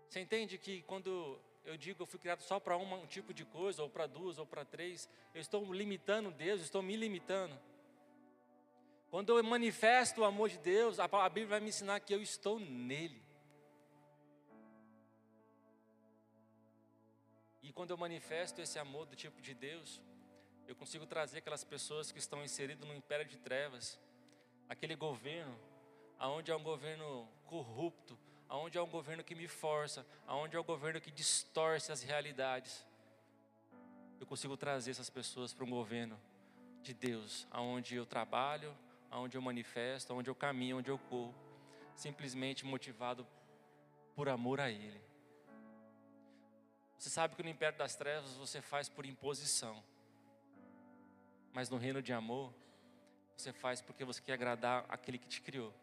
Você 0.07 0.19
entende 0.19 0.57
que 0.57 0.83
quando 0.83 1.39
eu 1.65 1.75
digo 1.75 2.03
eu 2.03 2.05
fui 2.05 2.19
criado 2.19 2.41
só 2.41 2.60
para 2.60 2.77
um 2.77 3.07
tipo 3.07 3.33
de 3.33 3.45
coisa, 3.45 3.81
ou 3.81 3.89
para 3.89 4.05
duas, 4.05 4.38
ou 4.38 4.45
para 4.45 4.63
três, 4.63 5.10
eu 5.33 5.41
estou 5.41 5.74
limitando 5.74 6.29
Deus, 6.31 6.62
estou 6.62 6.81
me 6.81 6.95
limitando. 6.95 7.60
Quando 9.10 9.38
eu 9.38 9.43
manifesto 9.43 10.22
o 10.22 10.24
amor 10.24 10.50
de 10.50 10.57
Deus, 10.57 11.00
a 11.00 11.07
Bíblia 11.29 11.48
vai 11.48 11.60
me 11.60 11.69
ensinar 11.69 12.00
que 12.00 12.13
eu 12.13 12.22
estou 12.22 12.60
nele. 12.60 13.24
E 17.62 17.72
quando 17.72 17.91
eu 17.91 17.98
manifesto 17.98 18.62
esse 18.62 18.77
amor 18.77 19.05
do 19.05 19.15
tipo 19.15 19.41
de 19.41 19.53
Deus, 19.53 20.01
eu 20.67 20.75
consigo 20.75 21.05
trazer 21.05 21.39
aquelas 21.39 21.63
pessoas 21.63 22.12
que 22.12 22.19
estão 22.19 22.43
inseridas 22.43 22.88
no 22.88 22.95
império 22.95 23.25
de 23.25 23.38
trevas 23.38 24.00
aquele 24.70 24.96
governo, 24.96 25.58
aonde 26.17 26.51
é 26.51 26.55
um 26.55 26.63
governo 26.63 27.27
corrupto, 27.46 28.17
aonde 28.48 28.77
é 28.77 28.82
um 28.82 28.89
governo 28.89 29.24
que 29.24 29.36
me 29.36 29.48
força, 29.48 30.05
aonde 30.27 30.55
é 30.55 30.60
um 30.60 30.63
governo 30.63 31.01
que 31.01 31.12
distorce 31.12 31.91
as 31.91 32.01
realidades. 32.01 32.86
Eu 34.20 34.25
consigo 34.25 34.55
trazer 34.55 34.91
essas 34.91 35.10
pessoas 35.10 35.53
para 35.53 35.65
um 35.65 35.70
governo 35.70 36.20
de 36.82 36.93
Deus, 36.93 37.48
aonde 37.51 37.96
eu 37.96 38.05
trabalho, 38.05 38.75
aonde 39.10 39.38
eu 39.38 39.41
manifesto, 39.41 40.12
aonde 40.12 40.29
eu 40.29 40.36
caminho, 40.36 40.77
onde 40.77 40.89
eu 40.89 40.98
corro, 40.98 41.34
simplesmente 41.96 42.65
motivado 42.65 43.27
por 44.15 44.29
amor 44.29 44.60
a 44.60 44.70
Ele. 44.70 45.01
Você 46.98 47.10
sabe 47.10 47.36
que 47.36 47.43
no 47.43 47.50
império 47.50 47.77
das 47.77 47.96
trevas 47.96 48.34
você 48.36 48.62
faz 48.62 48.88
por 48.88 49.05
imposição, 49.05 49.84
mas 51.51 51.70
no 51.70 51.77
reino 51.77 52.01
de 52.01 52.13
amor 52.13 52.53
você 53.36 53.52
faz 53.52 53.82
porque 53.82 54.06
você 54.06 54.22
quer 54.22 54.34
agradar 54.34 54.86
aquele 54.90 55.18
que 55.18 55.28
te 55.28 55.42
criou. 55.42 55.74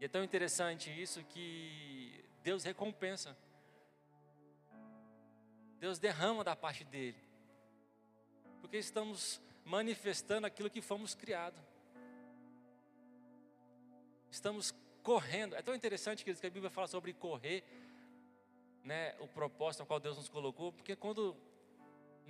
E 0.00 0.04
é 0.04 0.08
tão 0.08 0.24
interessante 0.24 0.90
isso 0.90 1.22
que 1.24 2.24
Deus 2.42 2.64
recompensa. 2.64 3.36
Deus 5.78 5.98
derrama 5.98 6.42
da 6.42 6.56
parte 6.56 6.84
dele. 6.84 7.22
Porque 8.60 8.76
estamos 8.76 9.40
manifestando 9.64 10.46
aquilo 10.46 10.70
que 10.70 10.80
fomos 10.80 11.14
criados. 11.14 11.60
Estamos 14.30 14.74
correndo. 15.02 15.54
É 15.54 15.62
tão 15.62 15.74
interessante 15.74 16.24
que 16.24 16.30
a 16.30 16.50
Bíblia 16.50 16.70
fala 16.70 16.86
sobre 16.86 17.12
correr, 17.12 17.64
né, 18.84 19.14
o 19.20 19.28
propósito 19.28 19.82
ao 19.82 19.86
qual 19.86 20.00
Deus 20.00 20.16
nos 20.16 20.28
colocou, 20.28 20.72
porque 20.72 20.96
quando 20.96 21.36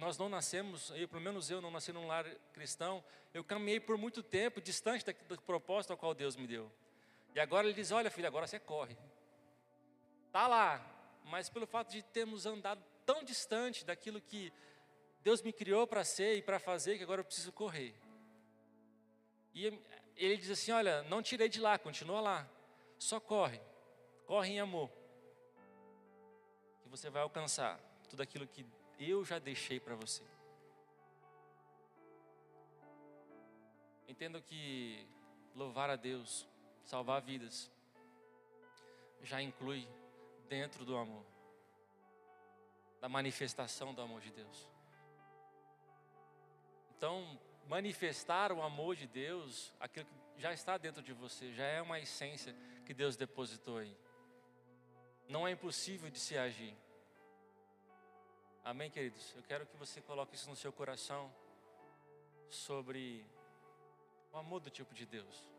nós 0.01 0.17
não 0.17 0.31
nascemos, 0.31 0.91
eu, 0.97 1.07
pelo 1.07 1.21
menos 1.21 1.51
eu 1.51 1.61
não 1.61 1.71
nasci 1.71 1.93
num 1.93 2.07
lar 2.07 2.25
cristão, 2.55 3.05
eu 3.35 3.45
caminhei 3.45 3.79
por 3.79 3.99
muito 3.99 4.23
tempo 4.23 4.59
distante 4.59 5.05
do 5.29 5.41
propósito 5.43 5.91
ao 5.91 5.99
qual 5.99 6.15
Deus 6.15 6.37
me 6.37 6.47
deu. 6.47 6.73
E 7.35 7.39
agora 7.39 7.67
ele 7.67 7.75
diz: 7.75 7.91
Olha, 7.93 8.11
filho, 8.11 8.27
agora 8.27 8.47
você 8.47 8.59
corre. 8.59 8.97
Está 10.27 10.49
lá, 10.49 10.83
mas 11.25 11.51
pelo 11.51 11.67
fato 11.67 11.91
de 11.91 12.03
termos 12.03 12.47
andado 12.47 12.83
tão 13.05 13.23
distante 13.23 13.85
daquilo 13.85 14.23
que 14.23 14.51
Deus 15.23 15.43
me 15.43 15.53
criou 15.53 15.87
para 15.87 16.03
ser 16.03 16.35
e 16.35 16.43
para 16.43 16.59
fazer, 16.59 16.97
que 16.97 17.05
agora 17.05 17.21
eu 17.21 17.25
preciso 17.25 17.53
correr. 17.53 17.95
E 19.55 19.67
ele 20.17 20.39
diz 20.39 20.51
assim: 20.51 20.73
Olha, 20.73 21.03
não 21.03 21.23
tirei 21.23 21.51
de 21.51 21.61
lá, 21.61 21.79
continua 21.79 22.23
lá, 22.23 22.49
só 22.99 23.21
corre, 23.21 23.61
corre 24.25 24.53
em 24.53 24.61
amor, 24.61 24.91
que 26.83 26.89
você 26.89 27.11
vai 27.11 27.21
alcançar 27.21 27.79
tudo 28.09 28.23
aquilo 28.23 28.47
que 28.47 28.65
eu 29.09 29.25
já 29.25 29.39
deixei 29.39 29.81
para 29.81 29.95
você. 29.95 30.23
Entendo 34.07 34.43
que 34.43 35.07
louvar 35.55 35.89
a 35.89 35.97
Deus, 35.97 36.47
salvar 36.85 37.23
vidas, 37.23 37.71
já 39.23 39.41
inclui 39.41 39.89
dentro 40.49 40.85
do 40.85 40.97
amor, 40.97 41.25
da 43.01 43.09
manifestação 43.09 43.95
do 43.95 44.03
amor 44.03 44.21
de 44.21 44.33
Deus. 44.33 44.69
Então, 46.97 47.41
manifestar 47.67 48.53
o 48.53 48.61
amor 48.63 48.97
de 48.97 49.07
Deus, 49.07 49.73
aquilo 49.79 50.07
que 50.07 50.41
já 50.41 50.53
está 50.53 50.77
dentro 50.77 51.03
de 51.03 51.13
você, 51.13 51.53
já 51.53 51.65
é 51.65 51.81
uma 51.81 51.99
essência 52.01 52.55
que 52.85 52.93
Deus 52.93 53.17
depositou 53.17 53.79
aí. 53.79 53.97
Não 55.29 55.47
é 55.47 55.53
impossível 55.53 56.11
de 56.11 56.19
se 56.19 56.37
agir. 56.37 56.77
Amém, 58.71 58.89
queridos? 58.89 59.35
Eu 59.35 59.43
quero 59.43 59.67
que 59.67 59.77
você 59.77 60.01
coloque 60.01 60.37
isso 60.37 60.49
no 60.49 60.55
seu 60.55 60.73
coração 60.73 61.29
sobre 62.49 63.27
o 64.33 64.37
amor 64.39 64.61
do 64.61 64.71
tipo 64.71 64.95
de 64.95 65.05
Deus. 65.05 65.51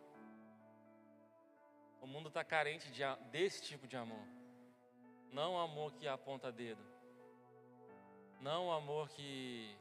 O 2.00 2.08
mundo 2.08 2.30
está 2.30 2.42
carente 2.42 2.90
de, 2.90 3.02
desse 3.30 3.64
tipo 3.64 3.86
de 3.86 3.98
amor. 3.98 4.26
Não 5.30 5.60
amor 5.60 5.92
que 5.92 6.08
aponta 6.08 6.54
dedo. 6.54 6.82
Não 8.40 8.72
amor 8.72 9.10
que 9.10 9.78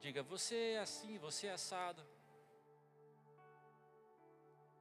diga, 0.00 0.22
você 0.22 0.72
é 0.72 0.78
assim, 0.78 1.18
você 1.18 1.48
é 1.48 1.52
assado. 1.52 2.02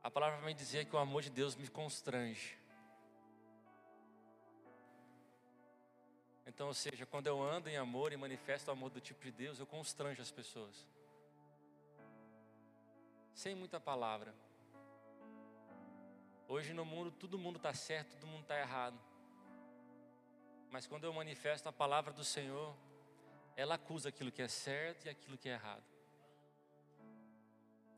A 0.02 0.10
palavra 0.10 0.40
vai 0.40 0.54
dizer 0.54 0.86
que 0.86 0.96
o 0.96 1.00
amor 1.00 1.22
de 1.22 1.32
Deus 1.32 1.54
me 1.54 1.68
constrange. 1.68 2.59
Então, 6.60 6.68
ou 6.68 6.74
seja, 6.74 7.06
quando 7.06 7.26
eu 7.26 7.42
ando 7.42 7.70
em 7.70 7.78
amor 7.78 8.12
e 8.12 8.18
manifesto 8.18 8.68
o 8.68 8.74
amor 8.74 8.90
do 8.90 9.00
tipo 9.00 9.24
de 9.24 9.32
Deus, 9.32 9.60
eu 9.60 9.66
constranjo 9.66 10.22
as 10.22 10.30
pessoas. 10.30 10.86
Sem 13.34 13.56
muita 13.56 13.80
palavra. 13.80 14.36
Hoje 16.50 16.74
no 16.74 16.84
mundo, 16.84 17.12
todo 17.12 17.40
mundo 17.40 17.56
está 17.56 17.74
certo, 17.74 18.18
todo 18.18 18.28
mundo 18.28 18.42
está 18.42 18.60
errado. 18.60 19.00
Mas 20.70 20.86
quando 20.86 21.06
eu 21.06 21.14
manifesto 21.14 21.70
a 21.70 21.72
palavra 21.72 22.12
do 22.12 22.26
Senhor, 22.26 22.76
ela 23.56 23.76
acusa 23.76 24.10
aquilo 24.10 24.30
que 24.30 24.42
é 24.42 24.50
certo 24.50 25.06
e 25.06 25.10
aquilo 25.10 25.38
que 25.38 25.48
é 25.48 25.54
errado. 25.54 25.86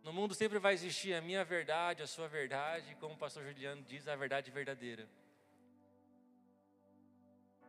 No 0.03 0.13
mundo 0.13 0.35
sempre 0.35 0.59
vai 0.59 0.75
existir 0.75 1.15
a 1.15 1.21
minha 1.21 1.43
verdade, 1.43 2.03
a 2.03 2.07
sua 2.07 2.27
verdade, 2.27 2.93
como 2.99 3.15
o 3.15 3.17
pastor 3.17 3.43
Juliano 3.43 3.81
diz, 3.81 4.07
a 4.07 4.15
verdade 4.15 4.51
verdadeira. 4.51 5.09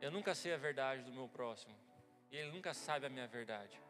Eu 0.02 0.11
nunca 0.11 0.35
sei 0.35 0.52
a 0.52 0.56
verdade 0.56 1.04
do 1.04 1.12
meu 1.12 1.28
próximo, 1.28 1.73
e 2.28 2.37
ele 2.37 2.50
nunca 2.50 2.75
sabe 2.75 3.06
a 3.06 3.09
minha 3.09 3.28
verdade. 3.28 3.80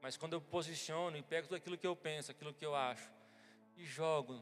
Mas 0.00 0.16
quando 0.16 0.34
eu 0.34 0.40
posiciono 0.40 1.16
e 1.16 1.22
pego 1.22 1.48
tudo 1.48 1.56
aquilo 1.56 1.76
que 1.76 1.86
eu 1.86 1.96
penso, 1.96 2.30
aquilo 2.30 2.54
que 2.54 2.64
eu 2.64 2.76
acho, 2.76 3.10
e 3.76 3.84
jogo 3.84 4.40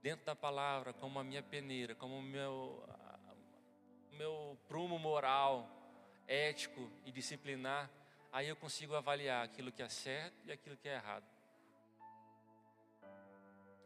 dentro 0.00 0.24
da 0.24 0.34
palavra 0.34 0.94
como 0.94 1.18
a 1.18 1.24
minha 1.24 1.42
peneira, 1.42 1.94
como 1.94 2.16
o 2.16 2.22
meu, 2.22 2.82
meu 4.12 4.58
prumo 4.66 4.98
moral, 4.98 5.68
ético 6.26 6.90
e 7.04 7.12
disciplinar, 7.12 7.90
aí 8.32 8.48
eu 8.48 8.56
consigo 8.56 8.94
avaliar 8.94 9.44
aquilo 9.44 9.70
que 9.70 9.82
é 9.82 9.90
certo 9.90 10.34
e 10.46 10.52
aquilo 10.52 10.74
que 10.78 10.88
é 10.88 10.94
errado. 10.94 11.26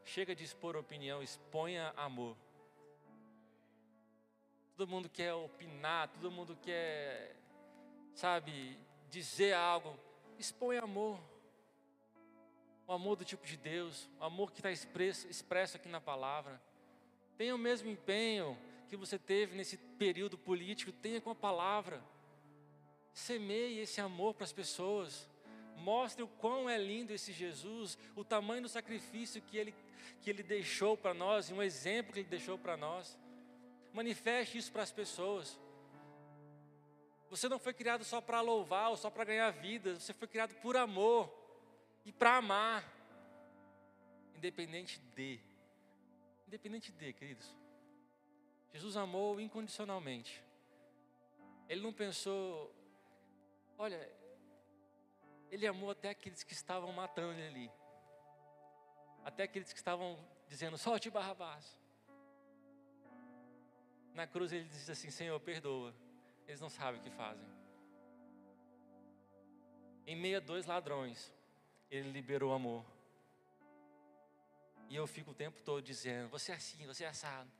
Chega 0.05 0.37
de 0.37 0.45
expor 0.45 0.77
opinião, 0.77 1.21
exponha 1.21 1.93
amor. 1.97 2.37
Todo 4.77 4.91
mundo 4.91 5.09
quer 5.09 5.33
opinar, 5.33 6.09
todo 6.09 6.31
mundo 6.31 6.55
quer, 6.61 7.35
sabe, 8.15 8.79
dizer 9.09 9.55
algo. 9.55 9.99
Expõe 10.39 10.77
amor. 10.77 11.19
O 12.87 12.93
amor 12.93 13.17
do 13.17 13.25
tipo 13.25 13.47
de 13.47 13.57
Deus, 13.57 14.07
o 14.21 14.25
amor 14.25 14.53
que 14.53 14.59
está 14.59 14.71
expresso, 14.71 15.27
expresso 15.29 15.79
aqui 15.79 15.89
na 15.89 15.99
palavra. 15.99 16.61
Tenha 17.39 17.55
o 17.55 17.59
mesmo 17.59 17.89
empenho 17.89 18.57
que 18.87 18.99
você 18.99 19.19
teve 19.19 19.57
nesse 19.57 19.79
período 19.79 20.37
político, 20.37 20.93
tenha 20.93 21.23
com 21.23 21.31
a 21.31 21.35
palavra. 21.35 22.03
Semeie 23.15 23.81
esse 23.81 23.99
amor 23.99 24.35
para 24.35 24.45
as 24.45 24.53
pessoas. 24.53 25.27
Mostre 25.79 26.23
o 26.23 26.29
quão 26.29 26.69
é 26.69 26.77
lindo 26.77 27.15
esse 27.15 27.33
Jesus, 27.33 27.99
o 28.15 28.23
tamanho 28.23 28.61
do 28.61 28.69
sacrifício 28.69 29.41
que 29.41 29.57
ele, 29.57 29.75
que 30.21 30.29
ele 30.29 30.43
deixou 30.43 30.99
para 30.99 31.15
nós, 31.15 31.49
e 31.49 31.55
um 31.55 31.63
exemplo 31.63 32.13
que 32.13 32.21
ele 32.21 32.29
deixou 32.29 32.59
para 32.59 32.77
nós. 32.77 33.19
Manifeste 33.97 34.59
isso 34.59 34.71
para 34.71 34.83
as 34.83 34.93
pessoas. 34.93 35.59
Você 37.31 37.49
não 37.49 37.59
foi 37.59 37.73
criado 37.73 38.05
só 38.05 38.21
para 38.21 38.43
louvar 38.43 38.91
ou 38.91 38.97
só 38.97 39.09
para 39.09 39.25
ganhar 39.25 39.51
vida, 39.53 39.99
você 39.99 40.13
foi 40.13 40.29
criado 40.29 40.55
por 40.57 40.77
amor 40.77 41.33
e 42.05 42.13
para 42.13 42.37
amar, 42.37 42.85
independente 44.35 45.01
de. 45.15 45.41
Independente 46.47 46.93
de, 46.93 47.11
queridos. 47.15 47.57
Jesus 48.75 48.99
amou 48.99 49.41
incondicionalmente. 49.41 50.45
Ele 51.67 51.81
não 51.81 51.93
pensou, 51.95 52.71
olha, 53.79 54.13
ele 55.51 55.67
amou 55.67 55.91
até 55.91 56.11
aqueles 56.11 56.45
que 56.45 56.53
estavam 56.53 56.93
matando 56.93 57.33
ele 57.33 57.47
ali. 57.49 57.71
Até 59.25 59.45
aqueles 59.45 59.73
que 59.73 59.79
estavam 59.79 60.23
dizendo, 60.47 60.77
solte 60.77 61.09
Barrabás. 61.09 61.86
Na 64.17 64.27
cruz 64.27 64.51
ele 64.51 64.65
diz 64.65 64.89
assim: 64.89 65.11
Senhor, 65.11 65.39
perdoa. 65.39 65.95
Eles 66.49 66.59
não 66.59 66.71
sabem 66.71 66.99
o 66.99 67.05
que 67.05 67.11
fazem. 67.11 67.47
Em 70.07 70.17
meio 70.17 70.39
a 70.39 70.41
dois 70.41 70.65
ladrões, 70.65 71.31
ele 71.91 72.11
liberou 72.11 72.55
amor. 72.55 72.83
E 74.89 74.97
eu 74.97 75.07
fico 75.07 75.33
o 75.33 75.35
tempo 75.35 75.61
todo 75.61 75.85
dizendo: 75.85 76.31
Você 76.31 76.51
é 76.51 76.55
assim, 76.55 76.87
você 76.87 77.05
é 77.05 77.09
assado. 77.09 77.51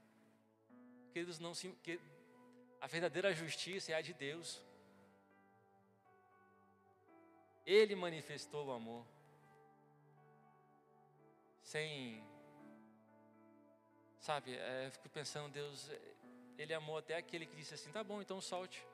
Queridos, 1.13 1.39
não 1.39 1.53
se, 1.55 1.69
que, 1.83 2.01
a 2.81 2.87
verdadeira 2.87 3.35
justiça 3.35 3.93
é 3.93 3.95
a 3.95 4.01
de 4.01 4.15
Deus. 4.15 4.63
Ele 7.67 7.95
manifestou 7.95 8.69
o 8.69 8.73
amor. 8.73 9.05
Sem. 11.63 12.25
Sabe, 14.21 14.57
é, 14.57 14.87
eu 14.87 14.91
fico 14.93 15.09
pensando, 15.11 15.53
Deus, 15.53 15.91
Ele 16.59 16.73
amou 16.73 16.99
até 16.99 17.17
aquele 17.17 17.47
que 17.47 17.57
disse 17.57 17.75
assim: 17.75 17.91
tá 17.93 18.03
bom, 18.03 18.21
então 18.21 18.41
solte. 18.41 18.87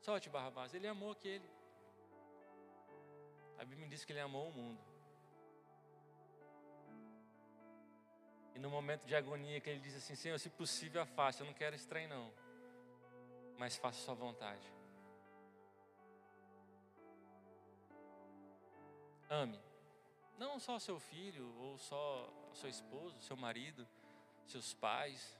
Solte 0.00 0.28
Barrabás. 0.28 0.74
Ele 0.74 0.88
amou 0.88 1.12
aquele. 1.12 1.48
A 3.58 3.64
Bíblia 3.64 3.88
diz 3.88 4.04
que 4.04 4.12
ele 4.12 4.20
amou 4.20 4.48
o 4.48 4.52
mundo. 4.52 4.80
E 8.54 8.58
no 8.58 8.70
momento 8.70 9.06
de 9.06 9.14
agonia 9.14 9.60
que 9.60 9.70
ele 9.70 9.80
diz 9.80 9.94
assim: 9.96 10.14
Senhor, 10.14 10.38
se 10.38 10.50
possível, 10.50 11.00
afaste. 11.02 11.42
Eu 11.42 11.46
não 11.46 11.54
quero 11.54 11.76
esse 11.76 11.86
trem, 11.86 12.06
não. 12.06 12.32
Mas 13.58 13.76
faça 13.76 14.00
sua 14.00 14.14
vontade. 14.14 14.72
Ame. 19.28 19.60
Não 20.38 20.58
só 20.58 20.78
seu 20.78 20.98
filho, 20.98 21.54
ou 21.58 21.78
só 21.78 22.32
seu 22.52 22.68
esposo, 22.68 23.20
seu 23.22 23.36
marido, 23.36 23.86
seus 24.50 24.74
pais, 24.74 25.36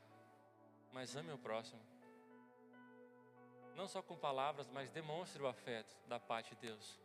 mas 0.92 1.14
ame 1.16 1.32
o 1.32 1.38
próximo. 1.38 1.80
Não 3.74 3.86
só 3.86 4.02
com 4.02 4.16
palavras, 4.16 4.68
mas 4.70 4.90
demonstre 4.90 5.42
o 5.42 5.46
afeto 5.46 5.94
da 6.08 6.18
parte 6.18 6.54
de 6.54 6.62
Deus. 6.62 6.98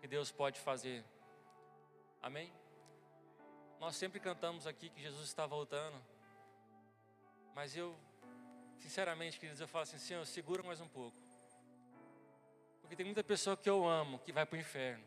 Que 0.00 0.06
Deus 0.06 0.30
pode 0.30 0.60
fazer. 0.60 1.02
Amém? 2.20 2.52
Nós 3.80 3.96
sempre 3.96 4.20
cantamos 4.20 4.66
aqui 4.66 4.90
que 4.90 5.00
Jesus 5.00 5.26
está 5.26 5.46
voltando. 5.46 5.98
Mas 7.54 7.76
eu, 7.76 7.96
sinceramente, 8.78 9.38
queridos, 9.38 9.60
eu 9.60 9.68
falo 9.68 9.84
assim, 9.84 9.98
Senhor, 9.98 10.24
segura 10.26 10.62
mais 10.62 10.80
um 10.80 10.88
pouco. 10.88 11.16
Porque 12.80 12.96
tem 12.96 13.06
muita 13.06 13.24
pessoa 13.24 13.56
que 13.56 13.70
eu 13.70 13.86
amo 13.88 14.18
que 14.18 14.32
vai 14.32 14.44
para 14.44 14.56
o 14.56 14.60
inferno. 14.60 15.04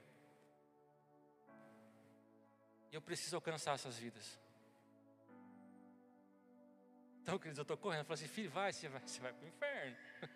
E 2.92 2.96
eu 2.96 3.02
preciso 3.02 3.36
alcançar 3.36 3.76
essas 3.76 3.98
vidas. 3.98 4.40
Então, 7.28 7.38
queridos, 7.38 7.58
eu 7.58 7.64
estou 7.64 7.76
correndo. 7.76 8.00
Eu 8.00 8.06
falo 8.06 8.14
assim, 8.14 8.30
filho, 8.30 8.50
vai, 8.50 8.72
você 8.72 8.88
vai, 8.88 9.02
você 9.02 9.20
vai 9.20 9.34
para 9.34 9.44
o 9.44 9.48
inferno. 9.50 9.98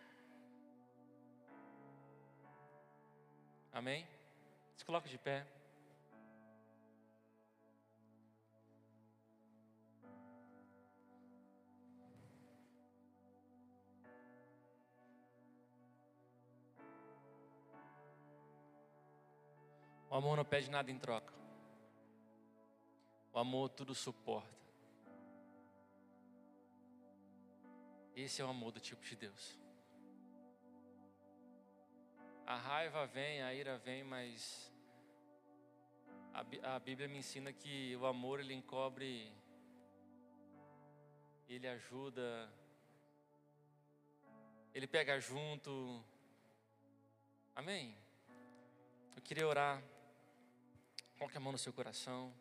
Amém? 3.71 4.05
Se 4.75 4.83
coloca 4.83 5.07
de 5.07 5.17
pé. 5.17 5.47
O 20.09 20.15
amor 20.15 20.35
não 20.35 20.43
pede 20.43 20.69
nada 20.69 20.91
em 20.91 20.99
troca. 20.99 21.33
O 23.31 23.39
amor 23.39 23.69
tudo 23.69 23.95
suporta. 23.95 24.60
Esse 28.15 28.41
é 28.41 28.45
o 28.45 28.49
amor 28.49 28.71
do 28.71 28.79
tipo 28.79 29.03
de 29.03 29.15
Deus. 29.15 29.57
A 32.45 32.57
raiva 32.57 33.07
vem, 33.07 33.41
a 33.41 33.53
ira 33.53 33.77
vem, 33.77 34.03
mas 34.03 34.71
a, 36.63 36.79
Bíblia 36.79 37.07
me 37.07 37.19
ensina 37.19 37.53
que 37.53 37.95
o 37.95 38.05
amor 38.05 38.39
ele 38.39 38.53
encobre, 38.53 39.31
ele 41.47 41.67
ajuda, 41.67 42.49
ele 44.73 44.87
pega 44.87 45.19
junto. 45.19 46.03
Amém? 47.55 47.95
Eu 49.15 49.21
queria 49.21 49.47
orar. 49.47 49.81
Coloque 51.17 51.37
a 51.37 51.39
mão 51.39 51.51
no 51.51 51.57
seu 51.57 51.71
coração. 51.71 52.33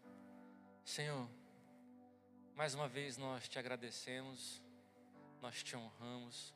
Senhor, 0.85 1.28
mais 2.56 2.74
uma 2.74 2.88
vez 2.88 3.16
nós 3.16 3.48
te 3.48 3.59
agradecemos, 3.59 4.62
nós 5.40 5.62
te 5.62 5.76
honramos. 5.76 6.55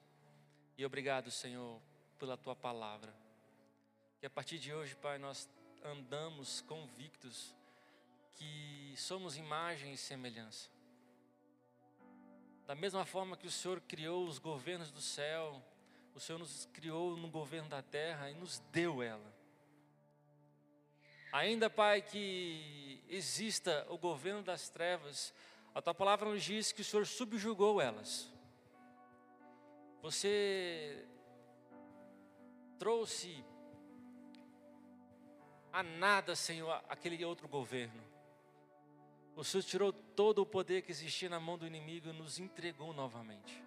E 0.77 0.85
obrigado, 0.85 1.31
Senhor, 1.31 1.81
pela 2.18 2.37
tua 2.37 2.55
palavra. 2.55 3.14
Que 4.18 4.27
a 4.27 4.31
partir 4.31 4.59
de 4.59 4.73
hoje, 4.73 4.94
Pai, 4.97 5.18
nós 5.18 5.49
andamos 5.83 6.61
convictos 6.62 7.55
que 8.35 8.94
somos 8.97 9.37
imagem 9.37 9.92
e 9.92 9.97
semelhança. 9.97 10.68
Da 12.66 12.75
mesma 12.75 13.05
forma 13.05 13.37
que 13.37 13.47
o 13.47 13.51
Senhor 13.51 13.81
criou 13.83 14.27
os 14.27 14.38
governos 14.38 14.90
do 14.90 15.01
céu, 15.01 15.62
o 16.14 16.20
Senhor 16.20 16.38
nos 16.38 16.66
criou 16.73 17.16
no 17.16 17.29
governo 17.29 17.68
da 17.68 17.83
terra 17.83 18.31
e 18.31 18.35
nos 18.35 18.61
deu 18.73 19.03
ela. 19.03 19.35
Ainda, 21.33 21.68
Pai, 21.68 22.01
que 22.01 23.03
exista 23.09 23.87
o 23.90 23.99
governo 23.99 24.42
das 24.42 24.68
trevas, 24.68 25.35
a 25.75 25.83
tua 25.83 25.92
palavra 25.92 26.31
nos 26.31 26.42
diz 26.42 26.70
que 26.70 26.81
o 26.81 26.85
Senhor 26.85 27.07
subjugou 27.07 27.81
elas. 27.81 28.33
Você 30.05 31.03
trouxe 32.79 33.43
a 35.73 35.83
nada, 35.83 36.37
Senhor, 36.37 36.71
aquele 36.90 37.25
outro 37.25 37.49
governo. 37.49 38.03
O 39.35 39.43
Senhor 39.43 39.62
tirou 39.62 39.93
todo 39.95 40.43
o 40.43 40.47
poder 40.47 40.83
que 40.83 40.90
existia 40.90 41.31
na 41.31 41.40
mão 41.40 41.57
do 41.57 41.67
inimigo 41.67 42.11
e 42.11 42.12
nos 42.12 42.38
entregou 42.38 42.93
novamente. 42.93 43.64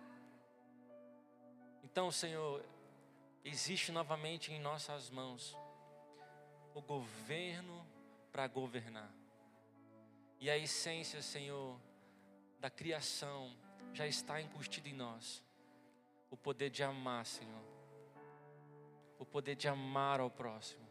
Então, 1.84 2.12
Senhor, 2.12 2.64
existe 3.44 3.92
novamente 3.92 4.54
em 4.54 4.60
nossas 4.60 5.10
mãos 5.10 5.58
o 6.76 6.84
governo 6.84 7.84
para 8.32 8.46
governar. 8.46 9.12
E 10.40 10.52
a 10.52 10.56
essência, 10.56 11.20
Senhor, 11.24 11.82
da 12.60 12.70
criação 12.70 13.58
já 13.92 14.06
está 14.06 14.40
incutida 14.40 14.88
em 14.88 14.94
nós. 14.94 15.47
O 16.30 16.38
poder 16.38 16.70
de 16.70 16.84
amar, 16.84 17.26
Senhor. 17.26 17.64
O 19.18 19.26
poder 19.26 19.56
de 19.56 19.68
amar 19.68 20.20
ao 20.20 20.30
próximo 20.30 20.88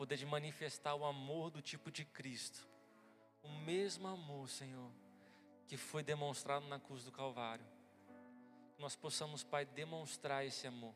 poder 0.00 0.16
de 0.16 0.24
manifestar 0.24 0.94
o 0.94 1.04
amor 1.04 1.50
do 1.50 1.60
tipo 1.60 1.90
de 1.90 2.06
Cristo. 2.06 2.66
O 3.42 3.50
mesmo 3.50 4.08
amor, 4.08 4.48
Senhor, 4.48 4.90
que 5.68 5.76
foi 5.76 6.02
demonstrado 6.02 6.66
na 6.68 6.80
cruz 6.80 7.04
do 7.04 7.12
Calvário. 7.12 7.66
Que 8.74 8.80
nós 8.80 8.96
possamos, 8.96 9.44
Pai, 9.44 9.66
demonstrar 9.66 10.42
esse 10.42 10.66
amor. 10.66 10.94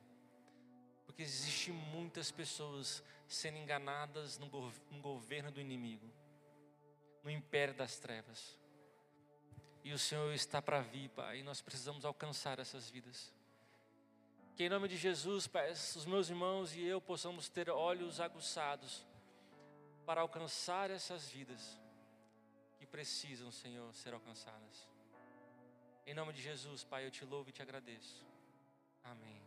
Porque 1.05 1.21
existem 1.21 1.75
muitas 1.75 2.31
pessoas 2.31 3.05
sendo 3.29 3.59
enganadas 3.59 4.39
no, 4.39 4.47
no 4.91 5.03
governo 5.03 5.53
do 5.53 5.61
inimigo, 5.61 6.11
no 7.23 7.31
império 7.31 7.75
das 7.75 7.99
trevas. 7.99 8.59
E 9.85 9.93
o 9.93 9.99
Senhor 9.99 10.33
está 10.33 10.63
para 10.63 10.81
vir, 10.81 11.11
Pai, 11.11 11.41
e 11.41 11.43
nós 11.43 11.61
precisamos 11.61 12.07
alcançar 12.07 12.59
essas 12.59 12.89
vidas. 12.89 13.31
Que 14.57 14.65
em 14.65 14.69
nome 14.71 14.89
de 14.89 14.97
Jesus, 14.97 15.47
Pai, 15.47 15.71
os 15.71 16.07
meus 16.07 16.31
irmãos 16.31 16.75
e 16.75 16.83
eu 16.83 17.03
possamos 17.03 17.51
ter 17.51 17.69
olhos 17.69 18.19
aguçados 18.19 19.05
para 20.07 20.23
alcançar 20.23 20.91
essas 20.91 21.29
vidas 21.29 21.79
que 22.79 22.87
precisam, 22.87 23.51
Senhor, 23.51 23.93
ser 23.95 24.15
alcançadas. 24.15 24.89
Em 26.07 26.15
nome 26.15 26.33
de 26.33 26.41
Jesus, 26.41 26.83
Pai, 26.83 27.05
eu 27.07 27.11
te 27.11 27.25
louvo 27.25 27.51
e 27.51 27.53
te 27.53 27.61
agradeço. 27.61 28.25
Amém. 29.03 29.44